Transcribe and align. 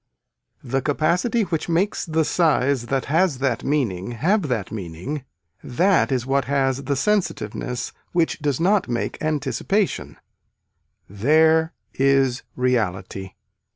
The 0.63 0.81
capacity 0.81 1.43
which 1.43 1.69
makes 1.69 2.07
the 2.07 2.25
size 2.25 2.87
that 2.87 3.05
has 3.05 3.37
that 3.37 3.63
meaning 3.63 4.13
have 4.13 4.47
that 4.47 4.71
meaning, 4.71 5.25
that 5.63 6.11
is 6.11 6.25
what 6.25 6.45
has 6.45 6.85
the 6.85 6.95
sensitiveness 6.95 7.93
which 8.11 8.39
does 8.39 8.59
not 8.59 8.89
make 8.89 9.21
anticipation, 9.23 10.17
there 11.07 11.73
is 11.93 12.41
reality. 12.55 13.33